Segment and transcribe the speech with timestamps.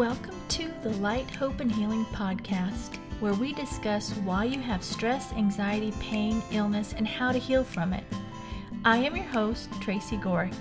[0.00, 5.30] Welcome to the Light, Hope, and Healing podcast, where we discuss why you have stress,
[5.34, 8.04] anxiety, pain, illness, and how to heal from it.
[8.82, 10.54] I am your host, Tracy Gorick.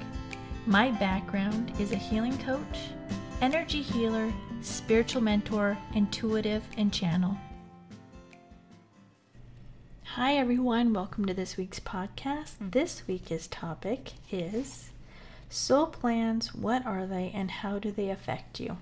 [0.65, 2.89] My background is a healing coach,
[3.39, 4.29] energy healer,
[4.59, 7.37] spiritual mentor, intuitive, and channel.
[10.03, 10.91] Hi, everyone.
[10.91, 12.57] Welcome to this week's podcast.
[12.57, 12.71] Hmm.
[12.71, 14.89] This week's topic is
[15.47, 16.53] soul plans.
[16.53, 18.75] What are they and how do they affect you?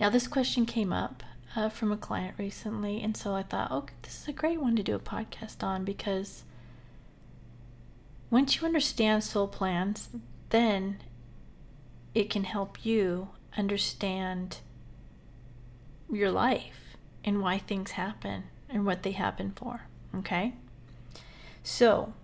[0.00, 1.22] Now, this question came up
[1.54, 4.74] uh, from a client recently, and so I thought, okay, this is a great one
[4.76, 6.44] to do a podcast on because
[8.30, 10.08] once you understand soul plans,
[10.48, 11.02] then
[12.14, 13.28] it can help you
[13.58, 14.58] understand
[16.10, 19.82] your life and why things happen and what they happen for.
[20.16, 20.54] Okay?
[21.62, 22.14] So,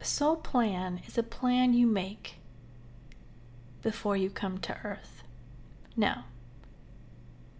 [0.00, 2.36] a soul plan is a plan you make
[3.82, 5.17] before you come to earth.
[5.98, 6.26] Now,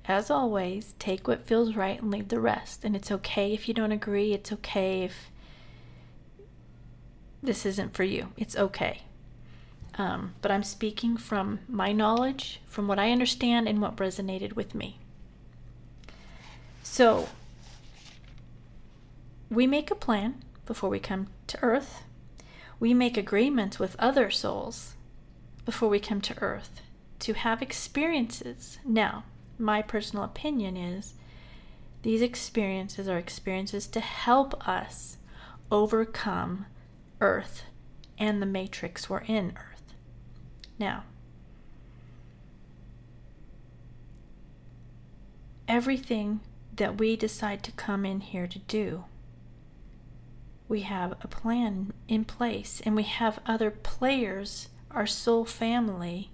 [0.04, 2.84] as always, take what feels right and leave the rest.
[2.84, 4.32] And it's okay if you don't agree.
[4.32, 5.30] It's okay if
[7.42, 8.28] this isn't for you.
[8.36, 9.02] It's okay.
[9.96, 14.72] Um, but I'm speaking from my knowledge, from what I understand, and what resonated with
[14.72, 15.00] me.
[16.84, 17.28] So,
[19.50, 22.02] we make a plan before we come to earth.
[22.78, 24.94] We make agreements with other souls
[25.64, 26.82] before we come to earth
[27.20, 28.78] to have experiences.
[28.84, 29.24] Now,
[29.58, 31.14] my personal opinion is
[32.02, 35.18] these experiences are experiences to help us
[35.70, 36.66] overcome
[37.20, 37.64] earth
[38.18, 39.94] and the matrix we're in earth.
[40.78, 41.04] Now,
[45.66, 46.40] everything
[46.74, 49.04] that we decide to come in here to do,
[50.68, 56.30] we have a plan in place and we have other players, our soul family,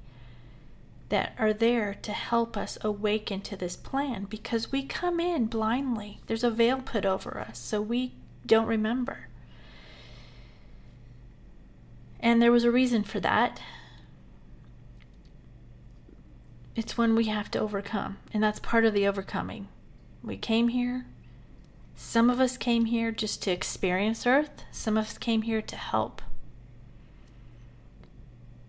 [1.08, 6.20] that are there to help us awaken to this plan because we come in blindly.
[6.26, 8.12] There's a veil put over us, so we
[8.46, 9.28] don't remember.
[12.20, 13.60] And there was a reason for that.
[16.74, 19.68] It's one we have to overcome, and that's part of the overcoming.
[20.22, 21.06] We came here.
[21.94, 25.76] Some of us came here just to experience Earth, some of us came here to
[25.76, 26.22] help.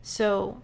[0.04, 0.62] So,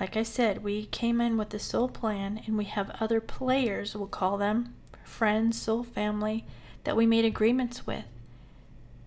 [0.00, 3.94] like I said, we came in with the soul plan, and we have other players,
[3.94, 4.74] we'll call them
[5.04, 6.46] friends, soul family,
[6.84, 8.06] that we made agreements with,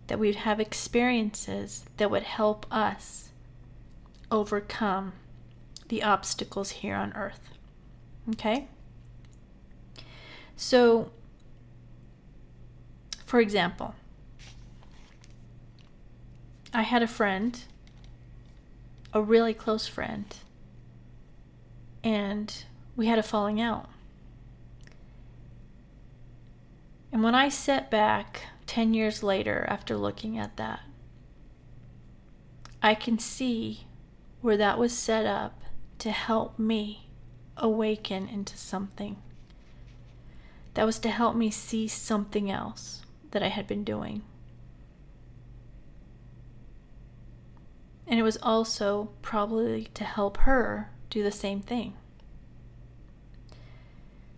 [0.05, 3.29] that we'd have experiences that would help us
[4.29, 5.13] overcome
[5.87, 7.49] the obstacles here on earth.
[8.29, 8.67] Okay?
[10.55, 11.11] So,
[13.25, 13.95] for example,
[16.71, 17.59] I had a friend,
[19.11, 20.25] a really close friend,
[22.03, 22.65] and
[22.95, 23.89] we had a falling out.
[27.11, 30.81] And when I sat back 10 years later after looking at that,
[32.81, 33.85] I can see
[34.41, 35.61] where that was set up
[35.99, 37.07] to help me
[37.55, 39.21] awaken into something.
[40.73, 44.23] That was to help me see something else that I had been doing.
[48.07, 51.93] And it was also probably to help her do the same thing.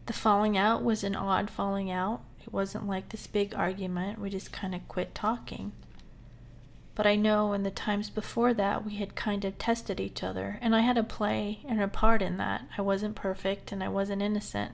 [0.08, 2.22] The falling out was an odd falling out.
[2.42, 4.20] It wasn't like this big argument.
[4.20, 5.72] We just kind of quit talking.
[6.94, 10.60] But I know in the times before that, we had kind of tested each other,
[10.62, 12.66] and I had a play and a part in that.
[12.78, 14.74] I wasn't perfect and I wasn't innocent.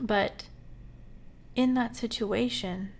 [0.00, 0.44] But
[1.54, 2.90] in that situation,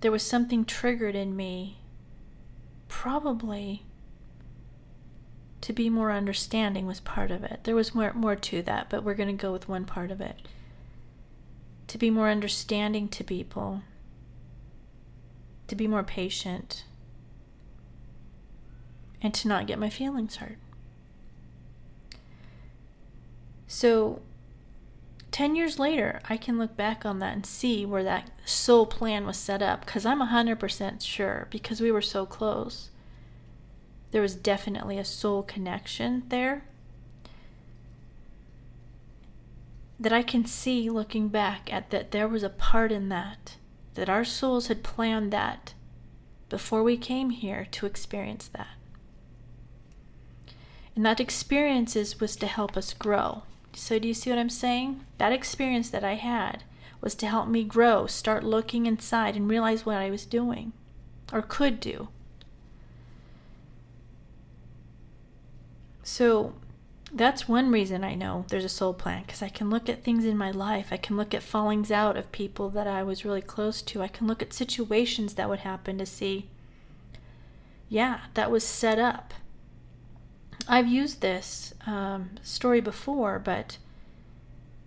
[0.00, 1.78] there was something triggered in me,
[2.88, 3.84] probably
[5.60, 7.60] to be more understanding was part of it.
[7.64, 10.20] There was more more to that, but we're going to go with one part of
[10.20, 10.36] it.
[11.88, 13.82] To be more understanding to people.
[15.68, 16.84] To be more patient.
[19.20, 20.58] And to not get my feelings hurt.
[23.66, 24.22] So
[25.32, 29.26] 10 years later, I can look back on that and see where that soul plan
[29.26, 32.90] was set up because I'm 100% sure because we were so close
[34.10, 36.64] there was definitely a soul connection there
[40.00, 43.56] that I can see looking back at that there was a part in that
[43.94, 45.74] that our souls had planned that
[46.48, 48.68] before we came here to experience that.
[50.94, 53.42] And that experiences was to help us grow.
[53.74, 55.04] So do you see what I'm saying?
[55.18, 56.62] That experience that I had
[57.00, 60.72] was to help me grow, start looking inside and realize what I was doing
[61.32, 62.08] or could do.
[66.08, 66.54] So
[67.12, 70.24] that's one reason I know there's a soul plan because I can look at things
[70.24, 70.88] in my life.
[70.90, 74.00] I can look at fallings out of people that I was really close to.
[74.00, 76.46] I can look at situations that would happen to see,
[77.90, 79.34] yeah, that was set up.
[80.66, 83.76] I've used this um, story before, but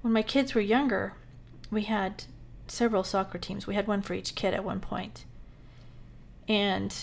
[0.01, 1.13] when my kids were younger,
[1.69, 2.23] we had
[2.67, 3.67] several soccer teams.
[3.67, 5.25] We had one for each kid at one point.
[6.47, 6.93] And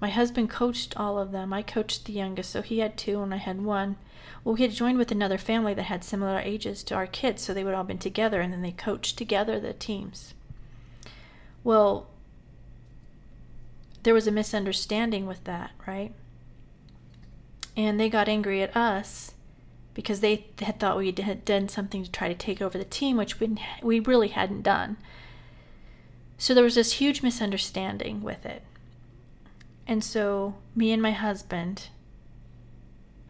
[0.00, 1.52] my husband coached all of them.
[1.52, 3.96] I coached the youngest, so he had two and I had one.
[4.44, 7.52] Well, we had joined with another family that had similar ages to our kids, so
[7.54, 10.34] they would all been together and then they coached together the teams.
[11.64, 12.08] Well,
[14.02, 16.12] there was a misunderstanding with that, right?
[17.76, 19.32] And they got angry at us
[19.94, 23.16] because they had thought we had done something to try to take over the team,
[23.16, 24.98] which we, we really hadn't done.
[26.38, 28.62] So there was this huge misunderstanding with it.
[29.86, 31.88] And so, me and my husband,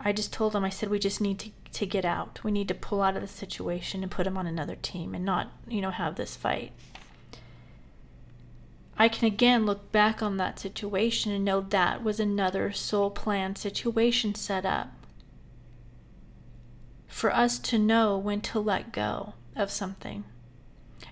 [0.01, 2.43] I just told him, I said, we just need to, to get out.
[2.43, 5.25] We need to pull out of the situation and put him on another team and
[5.25, 6.73] not, you know, have this fight.
[8.99, 13.55] I can again look back on that situation and know that was another soul plan
[13.55, 14.89] situation set up
[17.07, 20.25] for us to know when to let go of something,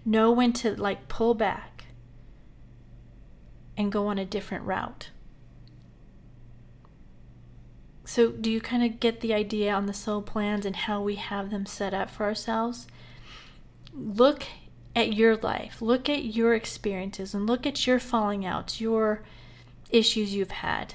[0.04, 1.84] know when to like pull back
[3.76, 5.10] and go on a different route.
[8.04, 11.14] So, do you kind of get the idea on the soul plans and how we
[11.14, 12.86] have them set up for ourselves?
[13.94, 14.44] Look
[14.94, 19.22] at your life, look at your experiences, and look at your falling outs, your
[19.90, 20.94] issues you've had,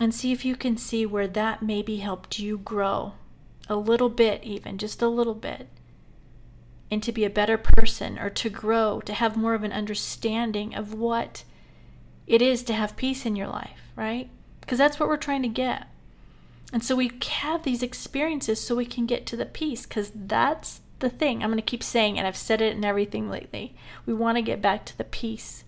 [0.00, 3.12] and see if you can see where that maybe helped you grow
[3.68, 5.68] a little bit, even just a little bit,
[6.90, 10.74] and to be a better person or to grow, to have more of an understanding
[10.74, 11.44] of what
[12.26, 14.30] it is to have peace in your life, right?
[14.62, 15.88] Because that's what we're trying to get.
[16.72, 20.80] And so we have these experiences so we can get to the peace because that's
[21.00, 21.42] the thing.
[21.42, 22.24] I'm going to keep saying it.
[22.24, 23.74] I've said it in everything lately.
[24.06, 25.64] We want to get back to the peace.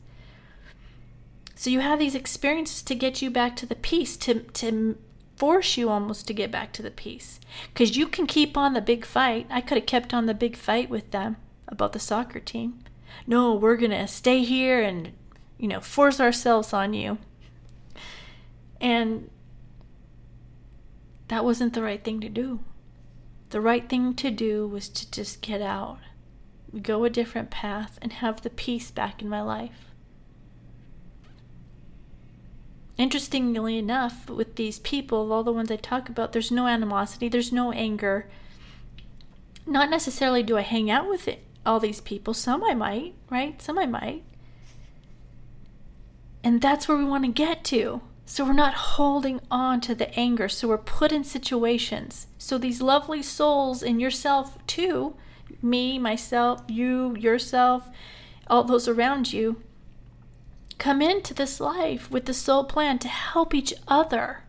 [1.55, 4.97] So you have these experiences to get you back to the peace, to, to
[5.37, 7.39] force you almost to get back to the peace.
[7.73, 9.47] Because you can keep on the big fight.
[9.51, 11.37] I could have kept on the big fight with them
[11.69, 12.81] about the soccer team.
[13.27, 15.13] No, we're going to stay here and,
[15.59, 17.19] you know, force ourselves on you.
[18.85, 19.31] And
[21.29, 22.61] that wasn't the right thing to do.
[23.49, 26.01] The right thing to do was to just get out,
[26.83, 29.87] go a different path, and have the peace back in my life.
[32.99, 37.53] Interestingly enough, with these people, all the ones I talk about, there's no animosity, there's
[37.53, 38.29] no anger.
[39.67, 42.35] Not necessarily do I hang out with it, all these people.
[42.35, 43.61] Some I might, right?
[43.63, 44.25] Some I might.
[46.45, 48.03] And that's where we want to get to.
[48.27, 50.49] So we're not holding on to the anger.
[50.49, 52.27] So we're put in situations.
[52.39, 55.17] So these lovely souls in yourself, too
[55.63, 57.89] me, myself, you, yourself,
[58.47, 59.63] all those around you
[60.79, 64.43] come into this life with the soul plan to help each other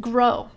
[0.00, 0.50] grow.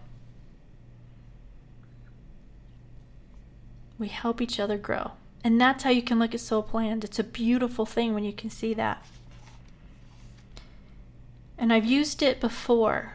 [3.97, 5.11] We help each other grow.
[5.43, 7.03] And that's how you can look at soul plans.
[7.03, 9.05] It's a beautiful thing when you can see that.
[11.63, 13.13] And I've used it before.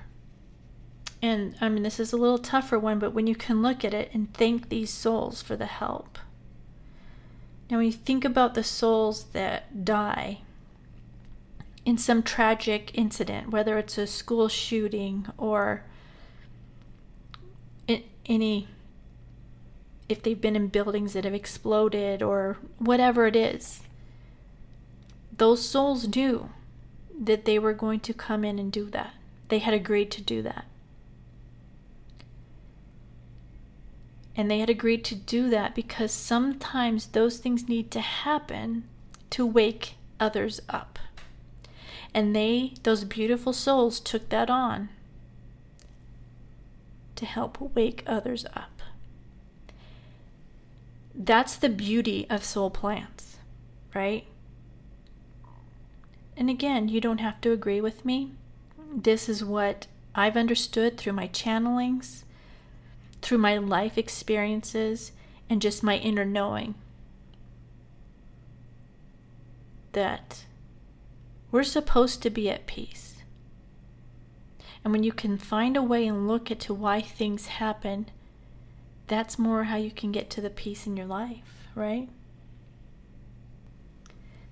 [1.21, 3.93] And I mean, this is a little tougher one, but when you can look at
[3.93, 6.19] it and thank these souls for the help.
[7.71, 10.39] Now, when you think about the souls that die
[11.85, 15.85] in some tragic incident, whether it's a school shooting or
[18.25, 18.67] any,
[20.09, 23.83] if they've been in buildings that have exploded or whatever it is,
[25.37, 26.49] those souls do
[27.19, 29.15] that they were going to come in and do that.
[29.49, 30.67] They had agreed to do that.
[34.37, 38.85] And they had agreed to do that because sometimes those things need to happen
[39.31, 40.99] to wake others up.
[42.15, 44.91] And they, those beautiful souls, took that on
[47.17, 48.81] to help wake others up.
[51.13, 53.39] That's the beauty of soul plans,
[53.93, 54.25] right?
[56.39, 58.33] And again, you don't have to agree with me.
[58.95, 62.23] This is what I've understood through my channelings,
[63.21, 65.11] through my life experiences,
[65.51, 66.77] and just my inner knowing
[69.93, 70.45] that
[71.51, 73.17] we're supposed to be at peace.
[74.85, 78.11] And when you can find a way and look at to why things happen,
[79.09, 82.09] that's more how you can get to the peace in your life, right?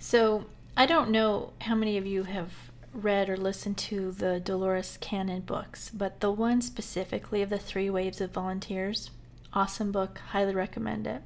[0.01, 0.47] So
[0.79, 5.41] I don't know how many of you have read or listened to the Dolores Cannon
[5.41, 9.11] books, but the one specifically of the Three Waves of Volunteers,
[9.55, 11.23] awesome book, highly recommend it.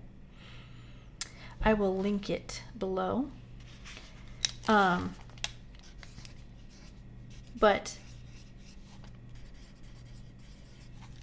[1.64, 3.30] I will link it below.
[4.68, 5.16] Um,
[7.58, 7.98] but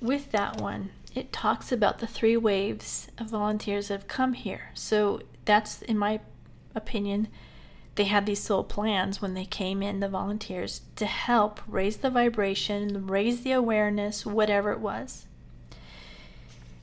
[0.01, 4.71] with that one, it talks about the three waves of volunteers that have come here.
[4.73, 6.19] So that's, in my
[6.75, 7.29] opinion,
[7.97, 12.11] they had these soul plans when they came in, the volunteers, to help raise the
[12.11, 15.25] vibration, raise the awareness, whatever it was.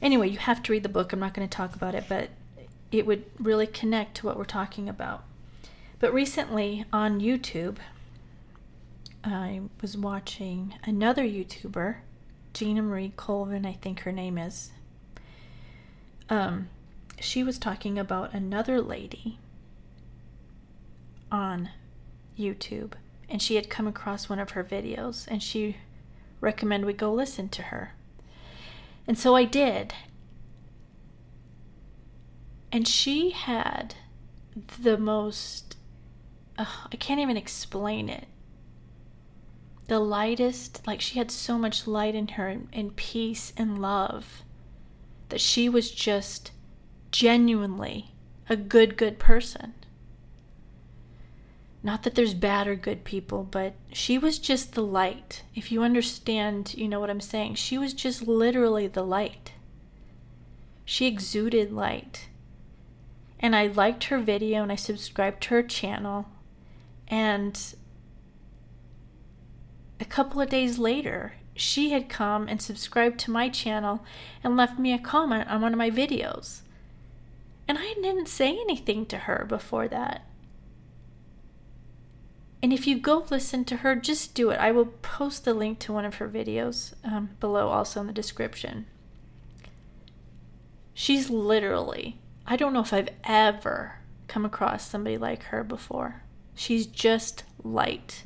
[0.03, 1.13] Anyway, you have to read the book.
[1.13, 2.31] I'm not going to talk about it, but
[2.91, 5.25] it would really connect to what we're talking about.
[6.01, 7.77] But recently on YouTube,
[9.23, 11.97] I was watching another YouTuber
[12.53, 14.71] Gina Marie Colvin, I think her name is.
[16.29, 16.69] Um,
[17.21, 19.39] she was talking about another lady
[21.35, 21.69] on
[22.39, 22.93] YouTube,
[23.29, 25.77] and she had come across one of her videos, and she
[26.41, 27.95] recommended we go listen to her.
[29.07, 29.93] And so I did.
[32.71, 33.97] And she had
[34.81, 35.77] the most,
[36.57, 38.29] uh, I can't even explain it
[39.87, 44.43] the lightest, like she had so much light in her and, peace and love
[45.29, 46.53] that she was just
[47.13, 48.15] genuinely
[48.49, 49.75] a good, good person.
[51.85, 55.43] Not that there's bad or good people, but she was just the light.
[55.55, 57.57] If you understand, you know what I'm saying.
[57.57, 59.53] She was just literally the light.
[60.87, 62.29] She exuded light.
[63.39, 66.27] And I liked her video and I subscribed to her channel.
[67.07, 67.61] And
[70.01, 74.03] a couple of days later, she had come and subscribed to my channel
[74.43, 76.63] and left me a comment on one of my videos.
[77.69, 80.25] And I didn't say anything to her before that.
[82.65, 84.59] And if you go listen to her, just do it.
[84.59, 88.13] I will post the link to one of her videos um, below, also in the
[88.15, 88.87] description.
[90.95, 92.17] She's literally,
[92.47, 93.97] I don't know if I've ever
[94.29, 96.23] come across somebody like her before.
[96.55, 98.25] She's just light.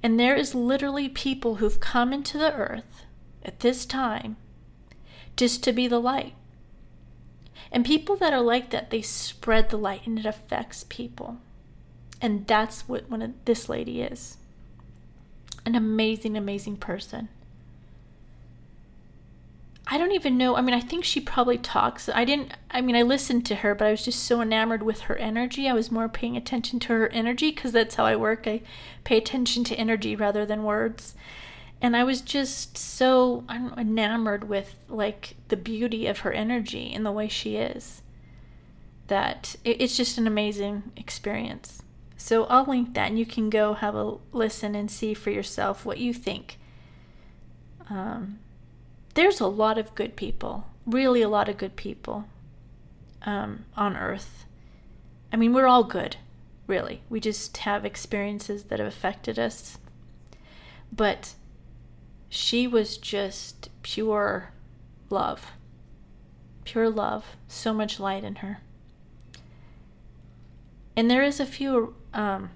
[0.00, 3.04] And there is literally people who've come into the earth
[3.42, 4.36] at this time
[5.36, 6.34] just to be the light.
[7.72, 11.38] And people that are like that, they spread the light and it affects people.
[12.20, 14.36] And that's what one of this lady is.
[15.64, 17.28] An amazing, amazing person.
[19.86, 20.56] I don't even know.
[20.56, 22.08] I mean, I think she probably talks.
[22.08, 25.02] I didn't, I mean, I listened to her, but I was just so enamored with
[25.02, 25.68] her energy.
[25.68, 28.46] I was more paying attention to her energy because that's how I work.
[28.46, 28.62] I
[29.02, 31.14] pay attention to energy rather than words.
[31.82, 37.04] And I was just so know, enamored with like the beauty of her energy and
[37.04, 38.02] the way she is
[39.08, 41.82] that it's just an amazing experience.
[42.20, 45.86] So I'll link that and you can go have a listen and see for yourself
[45.86, 46.58] what you think.
[47.88, 48.40] Um,
[49.14, 52.26] there's a lot of good people, really a lot of good people
[53.22, 54.44] um, on earth.
[55.32, 56.16] I mean, we're all good,
[56.66, 57.00] really.
[57.08, 59.78] We just have experiences that have affected us.
[60.92, 61.34] But
[62.28, 64.52] she was just pure
[65.08, 65.52] love.
[66.64, 67.24] Pure love.
[67.48, 68.60] So much light in her.
[70.94, 72.50] And there is a few um,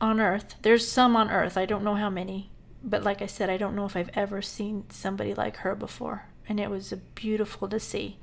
[0.00, 0.56] on earth.
[0.62, 1.56] There's some on earth.
[1.56, 2.50] I don't know how many
[2.84, 6.26] but like I said, I don't know if I've ever seen somebody like her before,
[6.46, 8.18] and it was beautiful to see.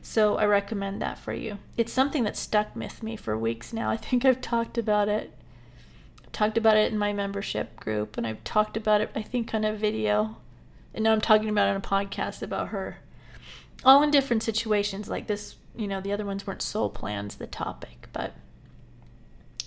[0.00, 1.58] So I recommend that for you.
[1.76, 3.90] It's something that stuck with me for weeks now.
[3.90, 5.34] I think I've talked about it.
[6.24, 9.52] I've talked about it in my membership group, and I've talked about it, I think,
[9.52, 10.38] on a video.
[10.94, 12.98] And now I'm talking about it on a podcast about her.
[13.84, 15.56] All in different situations like this.
[15.76, 18.34] You know, the other ones weren't soul plans, the topic, but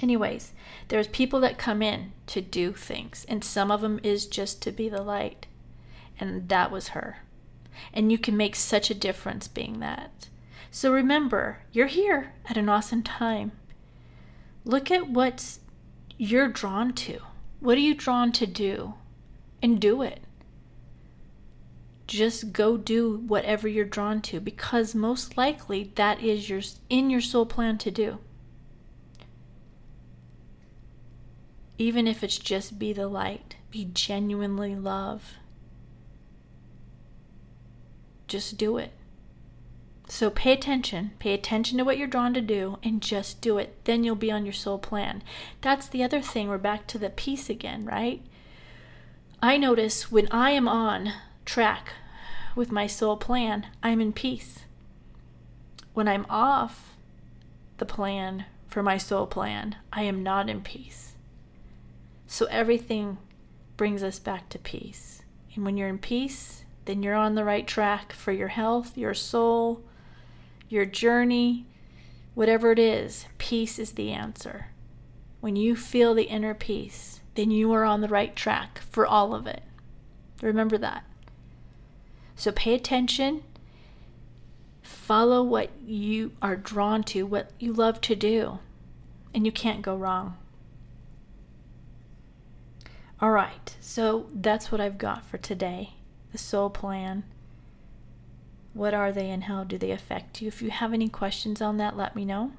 [0.04, 0.52] Anyways,
[0.90, 4.72] there's people that come in to do things, and some of them is just to
[4.74, 5.46] be the light.
[6.20, 7.20] And that was her.
[7.94, 10.28] And you can make such a difference being that.
[10.72, 13.54] So remember, you're here at an awesome time.
[14.66, 15.58] Look at what
[16.18, 17.20] you're drawn to.
[17.62, 18.96] What are you drawn to do?
[19.62, 20.20] And do it.
[22.08, 27.22] Just go do whatever you're drawn to because most likely that is your in your
[27.22, 28.20] soul plan to do.
[31.78, 35.34] Even if it's just be the light, be genuinely love.
[38.28, 38.92] Just do it.
[40.08, 41.12] So pay attention.
[41.20, 43.76] Pay attention to what you're drawn to do and just do it.
[43.86, 45.24] Then you'll be on your soul plan.
[45.62, 46.50] That's the other thing.
[46.50, 48.22] We're back to the peace again, right?
[49.42, 51.14] I notice when I am on
[51.46, 51.94] track
[52.56, 54.60] with my soul plan, I'm in peace.
[55.94, 56.96] When I'm off
[57.78, 61.13] the plan for my soul plan, I am not in peace.
[62.34, 63.20] So everything
[63.78, 65.22] brings us back to peace.
[65.54, 69.14] And when you're in peace, then you're on the right track for your health, your
[69.14, 69.84] soul,
[70.68, 71.68] your journey,
[72.34, 73.28] whatever it is.
[73.38, 74.70] Peace is the answer.
[75.42, 79.36] When you feel the inner peace, then you are on the right track for all
[79.36, 79.62] of it.
[80.42, 81.04] Remember that.
[82.36, 83.44] So pay attention.
[84.82, 88.58] Follow what you are drawn to, what you love to do,
[89.36, 90.38] and you can't go wrong.
[93.24, 95.94] All right, so that's what I've got for today
[96.34, 97.24] the soul plan.
[98.74, 100.50] What are they and how do they affect you?
[100.50, 102.52] If you have any questions on that, let me know.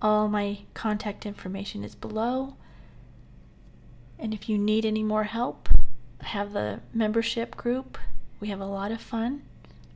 [0.00, 2.56] All my contact information is below.
[4.18, 5.68] And if you need any more help,
[6.22, 7.98] I have the membership group.
[8.40, 9.42] We have a lot of fun.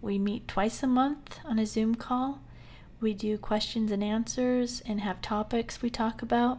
[0.02, 2.42] We meet twice a month on a Zoom call.
[3.00, 6.59] We do questions and answers and have topics we talk about.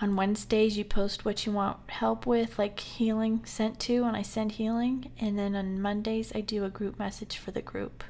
[0.00, 4.22] On Wednesdays, you post what you want help with, like healing sent to, and I
[4.22, 5.12] send healing.
[5.20, 8.02] And then on Mondays, I do a group message for the group.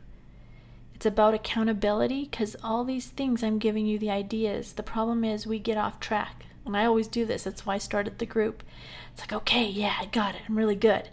[0.95, 4.73] It's about accountability because all these things I'm giving you the ideas.
[4.73, 6.47] The problem is we get off track.
[6.65, 7.45] And I always do this.
[7.45, 8.63] That's why I started the group.
[9.13, 10.43] It's like, okay, yeah, I got it.
[10.49, 11.11] I'm really good.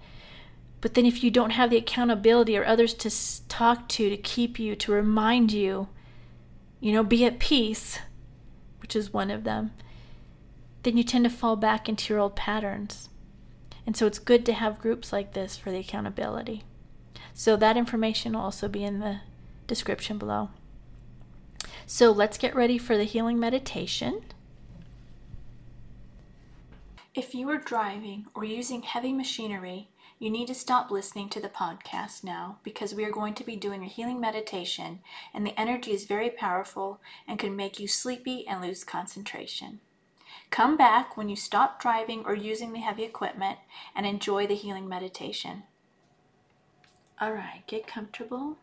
[0.80, 4.58] But then if you don't have the accountability or others to talk to, to keep
[4.58, 5.90] you, to remind you,
[6.80, 8.00] you know, be at peace,
[8.80, 9.72] which is one of them
[10.84, 13.10] then you tend to fall back into your old patterns.
[13.86, 16.64] And so it's good to have groups like this for the accountability.
[17.34, 19.22] So that information will also be in the
[19.68, 20.50] description below.
[21.86, 24.22] So let's get ready for the healing meditation.
[27.14, 31.50] If you are driving or using heavy machinery, you need to stop listening to the
[31.50, 35.00] podcast now because we are going to be doing a healing meditation,
[35.34, 39.80] and the energy is very powerful and can make you sleepy and lose concentration.
[40.51, 43.57] Come back when you stop driving or using the heavy equipment
[43.96, 45.64] and enjoy the healing meditation.
[47.22, 48.57] All right, get comfortable,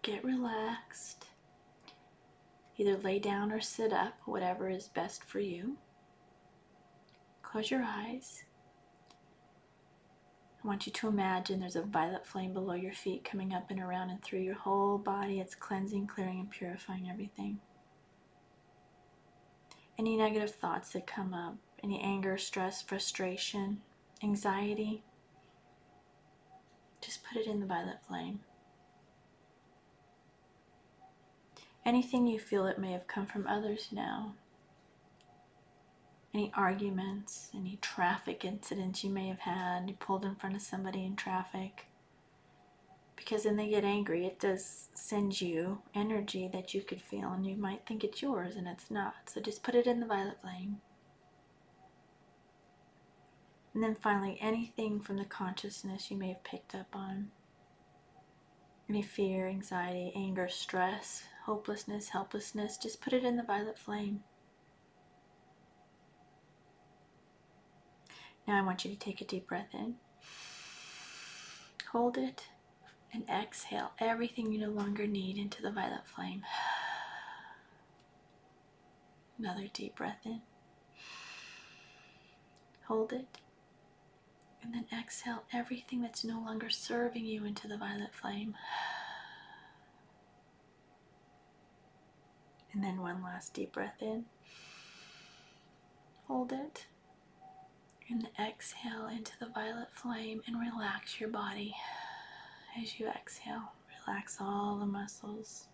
[0.00, 1.26] get relaxed.
[2.78, 5.76] Either lay down or sit up, whatever is best for you.
[7.42, 8.44] Close your eyes.
[10.64, 13.80] I want you to imagine there's a violet flame below your feet coming up and
[13.80, 15.40] around and through your whole body.
[15.40, 17.60] It's cleansing, clearing, and purifying everything
[20.00, 23.82] any negative thoughts that come up, any anger, stress, frustration,
[24.22, 25.02] anxiety,
[27.02, 28.40] just put it in the violet flame.
[31.84, 34.32] Anything you feel it may have come from others now.
[36.32, 41.04] Any arguments, any traffic incidents you may have had, you pulled in front of somebody
[41.04, 41.88] in traffic,
[43.20, 44.24] because then they get angry.
[44.24, 48.56] It does send you energy that you could feel, and you might think it's yours,
[48.56, 49.14] and it's not.
[49.26, 50.78] So just put it in the violet flame.
[53.74, 57.30] And then finally, anything from the consciousness you may have picked up on
[58.88, 64.24] any fear, anxiety, anger, stress, hopelessness, helplessness just put it in the violet flame.
[68.48, 69.96] Now I want you to take a deep breath in.
[71.92, 72.46] Hold it
[73.12, 76.42] and exhale everything you no longer need into the violet flame.
[79.38, 80.42] Another deep breath in.
[82.86, 83.38] Hold it.
[84.62, 88.54] And then exhale everything that's no longer serving you into the violet flame.
[92.72, 94.26] And then one last deep breath in.
[96.28, 96.86] Hold it.
[98.08, 101.74] And exhale into the violet flame and relax your body
[102.80, 103.72] as you exhale.
[104.06, 105.68] Relax all the muscles.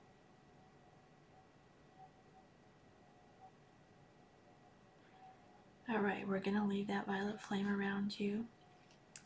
[5.88, 8.46] All right, we're going to leave that violet flame around you.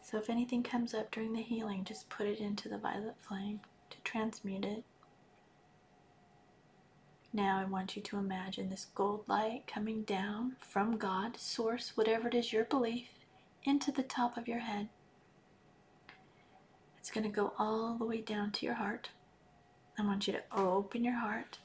[0.03, 3.61] So if anything comes up during the healing, just put it into the violet flame
[3.91, 4.85] to transmute it.
[7.33, 12.29] Now I want you to imagine this gold light coming down from God, source, whatever
[12.29, 13.09] it is your belief,
[13.63, 14.89] into the top of your head.
[17.11, 19.11] It's going to go all the way down to your heart.
[19.99, 21.59] I want you to open your heart.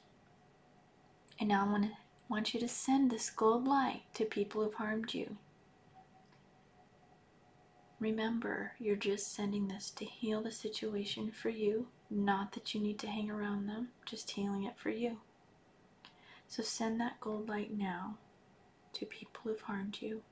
[1.38, 1.90] And now I want, to,
[2.28, 5.36] want you to send this gold light to people who've harmed you.
[8.00, 12.98] Remember, you're just sending this to heal the situation for you, not that you need
[12.98, 15.18] to hang around them, just healing it for you.
[16.48, 18.16] So send that gold light now
[18.94, 20.22] to people who've harmed you.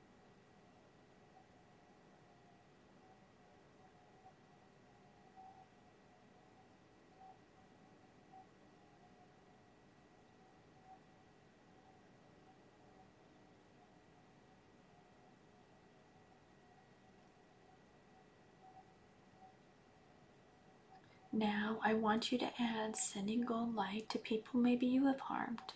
[21.35, 25.73] Now I want you to add sending gold light to people maybe you have harmed.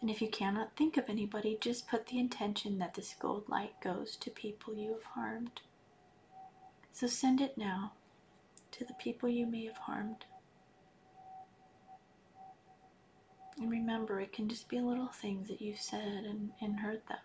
[0.00, 3.72] And if you cannot think of anybody, just put the intention that this gold light
[3.82, 5.62] goes to people you have harmed.
[6.92, 7.94] So send it now
[8.70, 10.26] to the people you may have harmed.
[13.58, 17.18] And remember, it can just be little things that you've said and, and hurt them.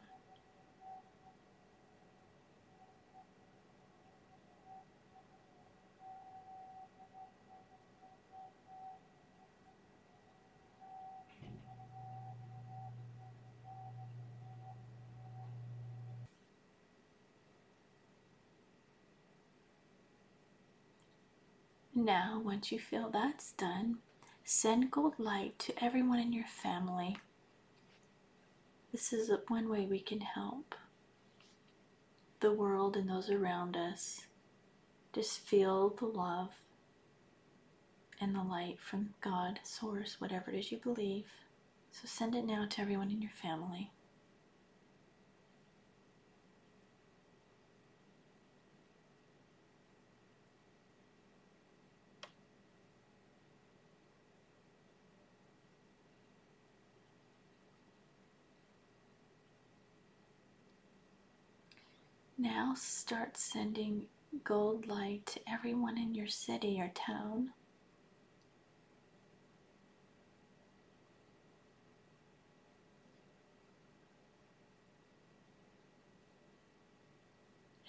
[21.95, 23.99] Now, once you feel that's done,
[24.43, 27.17] send gold light to everyone in your family.
[28.91, 30.73] This is one way we can help
[32.39, 34.25] the world and those around us.
[35.13, 36.49] Just feel the love
[38.19, 41.27] and the light from God, Source, whatever it is you believe.
[41.91, 43.91] So send it now to everyone in your family.
[62.43, 64.07] Now start sending
[64.43, 67.51] gold light to everyone in your city or town.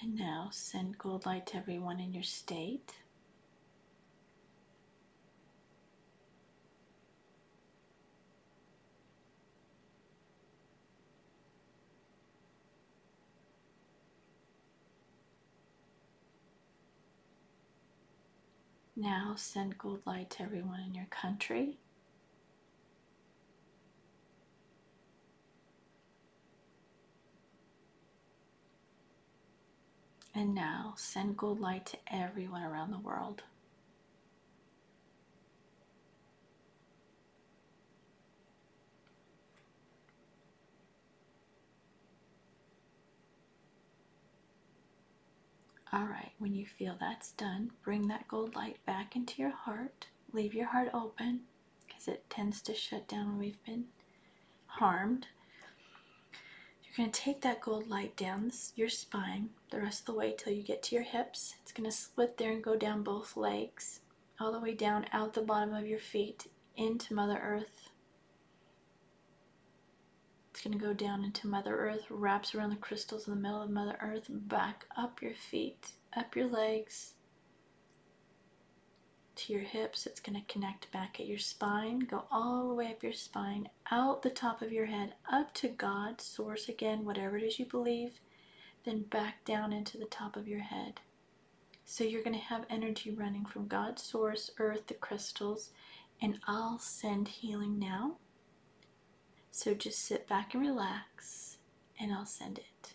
[0.01, 2.93] And now send gold light to everyone in your state.
[19.05, 21.77] Now send gold light to everyone in your country.
[30.35, 33.43] And now send gold light to everyone around the world.
[45.95, 50.09] All right, when you feel that's done, bring that gold light back into your heart.
[50.33, 51.43] Leave your heart open
[51.87, 53.85] because it tends to shut down when we've been
[54.67, 55.29] harmed.
[56.83, 60.35] You're going to take that gold light down your spine the rest of the way
[60.37, 61.55] till you get to your hips.
[61.63, 64.01] It's going to split there and go down both legs,
[64.41, 67.84] all the way down out the bottom of your feet into Mother Earth.
[70.55, 73.61] It's going to go down into Mother Earth, wraps around the crystals in the middle
[73.61, 77.15] of Mother Earth, back up your feet, up your legs,
[79.35, 80.07] to your hips.
[80.07, 83.69] It's going to connect back at your spine, go all the way up your spine,
[83.91, 87.67] out the top of your head, up to God, Source again, whatever it is you
[87.67, 88.21] believe,
[88.85, 91.01] then back down into the top of your head.
[91.85, 95.71] So you're going to have energy running from God, Source, Earth, the crystals,
[96.23, 98.19] and I'll send healing now
[99.55, 101.59] so just sit back and relax,
[102.01, 102.94] and I'll send it.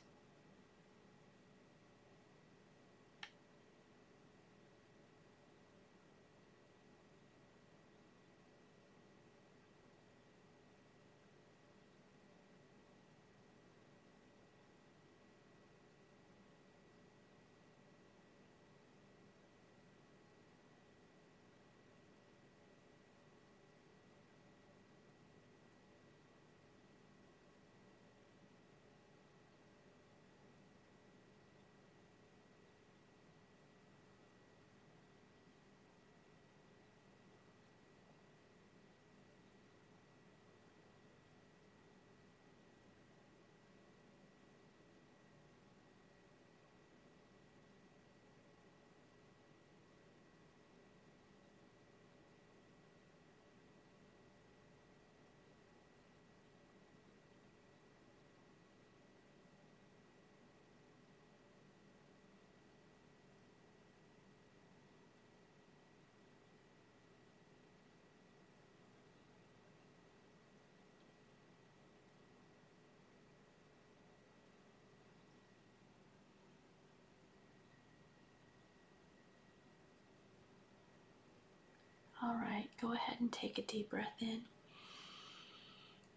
[82.22, 84.42] All right, go ahead and take a deep breath in.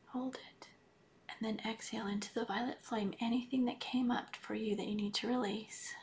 [0.08, 0.68] Hold it.
[1.28, 4.94] And then exhale into the violet flame anything that came up for you that you
[4.96, 5.94] need to release.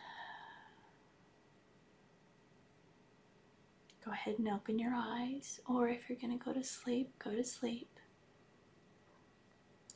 [4.09, 7.31] go ahead and open your eyes, or if you're going to go to sleep, go
[7.31, 7.89] to sleep.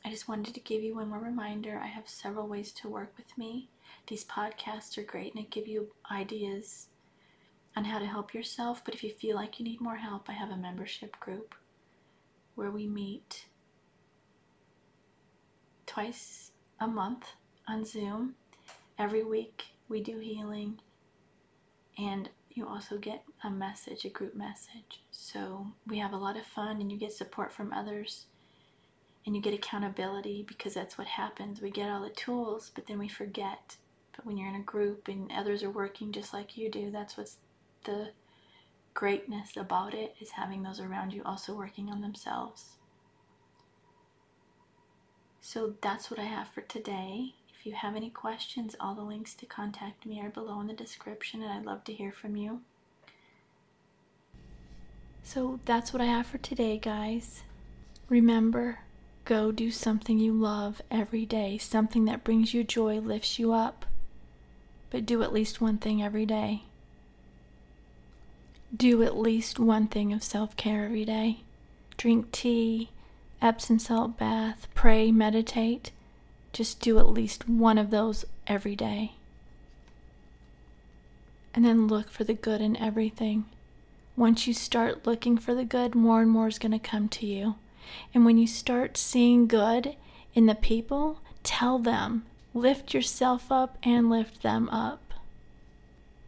[0.04, 1.80] I just wanted to give you one more reminder.
[1.82, 3.70] I have several ways to work with me.
[4.06, 6.88] These podcasts are great and they give you ideas
[7.76, 8.82] on how to help yourself.
[8.84, 11.54] But if you feel like you need more help, I have a membership group
[12.54, 13.46] where we meet
[15.86, 17.28] twice a month
[17.68, 18.34] on Zoom.
[18.98, 20.80] Every week we do healing,
[21.98, 25.02] and you also get a message, a group message.
[25.10, 28.26] So we have a lot of fun, and you get support from others,
[29.26, 31.60] and you get accountability because that's what happens.
[31.60, 33.76] We get all the tools, but then we forget.
[34.14, 37.16] But when you're in a group and others are working just like you do, that's
[37.16, 37.38] what's
[37.84, 38.10] the
[38.94, 42.76] greatness about it is having those around you also working on themselves.
[45.40, 47.34] So that's what I have for today.
[47.58, 50.72] If you have any questions, all the links to contact me are below in the
[50.72, 52.60] description, and I'd love to hear from you.
[55.22, 57.42] So that's what I have for today, guys.
[58.08, 58.80] Remember,
[59.24, 63.86] go do something you love every day, something that brings you joy, lifts you up.
[64.90, 66.64] But do at least one thing every day.
[68.74, 71.40] Do at least one thing of self care every day.
[71.96, 72.90] Drink tea,
[73.40, 75.92] Epsom salt bath, pray, meditate.
[76.52, 79.12] Just do at least one of those every day.
[81.54, 83.44] And then look for the good in everything.
[84.16, 87.26] Once you start looking for the good, more and more is going to come to
[87.26, 87.56] you.
[88.14, 89.94] And when you start seeing good
[90.34, 92.24] in the people, tell them.
[92.54, 95.12] Lift yourself up and lift them up.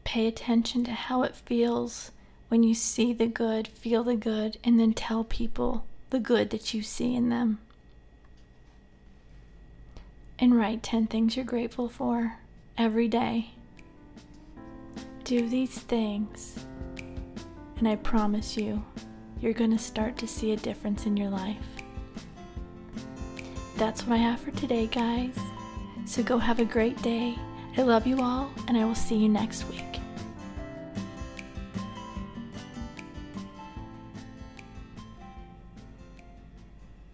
[0.05, 2.11] Pay attention to how it feels
[2.49, 6.73] when you see the good, feel the good, and then tell people the good that
[6.73, 7.59] you see in them.
[10.39, 12.39] And write 10 things you're grateful for
[12.79, 13.51] every day.
[15.25, 16.65] Do these things,
[17.79, 18.85] and I promise you,
[19.41, 21.57] you're going to start to see a difference in your life.
[23.77, 25.37] That's what I have for today, guys.
[26.05, 27.37] So go have a great day.
[27.77, 29.96] I love you all, and I will see you next week.